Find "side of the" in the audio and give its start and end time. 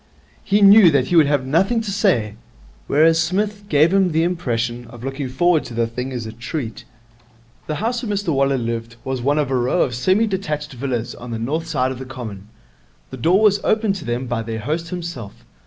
11.67-12.05